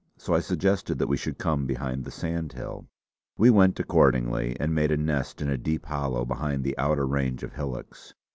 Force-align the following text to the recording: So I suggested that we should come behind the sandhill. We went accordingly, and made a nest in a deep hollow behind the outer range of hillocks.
So 0.17 0.33
I 0.33 0.39
suggested 0.39 0.97
that 0.97 1.05
we 1.05 1.15
should 1.15 1.37
come 1.37 1.67
behind 1.67 2.05
the 2.05 2.09
sandhill. 2.09 2.87
We 3.37 3.51
went 3.51 3.79
accordingly, 3.79 4.57
and 4.59 4.73
made 4.73 4.89
a 4.91 4.97
nest 4.97 5.43
in 5.43 5.47
a 5.47 5.59
deep 5.59 5.85
hollow 5.85 6.25
behind 6.25 6.63
the 6.63 6.75
outer 6.79 7.05
range 7.05 7.43
of 7.43 7.53
hillocks. 7.53 8.15